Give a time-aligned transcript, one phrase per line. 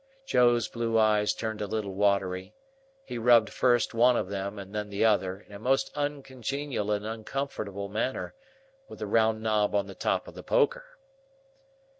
[0.25, 2.55] Joe's blue eyes turned a little watery;
[3.05, 7.05] he rubbed first one of them, and then the other, in a most uncongenial and
[7.05, 8.33] uncomfortable manner,
[8.87, 10.97] with the round knob on the top of the poker.